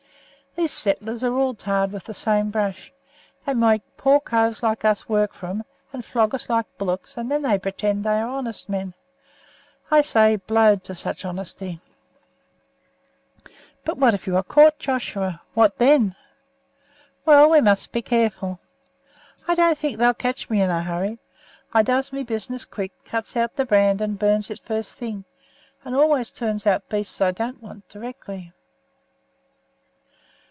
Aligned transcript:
These 0.53 0.73
settlers 0.73 1.23
are 1.23 1.33
all 1.33 1.53
tarred 1.53 1.93
with 1.93 2.03
the 2.03 2.13
same 2.13 2.49
brush; 2.51 2.91
they 3.45 3.53
make 3.53 3.83
poor 3.95 4.19
coves 4.19 4.61
like 4.61 4.83
us 4.83 5.07
work 5.07 5.33
for 5.33 5.45
'em, 5.47 5.63
and 5.93 6.03
flog 6.03 6.35
us 6.35 6.49
like 6.49 6.65
bullocks, 6.77 7.15
and 7.15 7.31
then 7.31 7.41
they 7.41 7.57
pretend 7.57 8.03
they 8.03 8.19
are 8.19 8.27
honest 8.27 8.67
men. 8.67 8.93
I 9.89 10.01
say 10.01 10.35
be 10.35 10.43
blowed 10.47 10.83
to 10.83 10.93
such 10.93 11.23
honesty." 11.23 11.79
"But 13.85 14.13
if 14.13 14.27
you 14.27 14.35
are 14.35 14.43
caught, 14.43 14.77
Joshua, 14.77 15.41
what 15.53 15.77
then?" 15.77 16.17
"Well, 17.23 17.49
we 17.49 17.61
must 17.61 17.93
be 17.93 18.01
careful. 18.01 18.59
I 19.47 19.55
don't 19.55 19.77
think 19.77 19.97
they'll 19.97 20.13
catch 20.13 20.49
me 20.49 20.59
in 20.61 20.69
a 20.69 20.83
hurry. 20.83 21.11
You 21.11 21.15
see, 21.15 21.19
I 21.75 21.81
does 21.83 22.11
my 22.11 22.23
business 22.23 22.65
quick: 22.65 22.91
cuts 23.05 23.37
out 23.37 23.55
the 23.55 23.65
brand 23.65 24.01
and 24.01 24.19
burns 24.19 24.51
it 24.51 24.59
first 24.59 24.95
thing, 24.95 25.23
and 25.85 25.95
always 25.95 26.29
turns 26.29 26.67
out 26.67 26.89
beasts 26.89 27.21
I 27.21 27.31
don't 27.31 27.63
want 27.63 27.87
directly." 27.87 28.51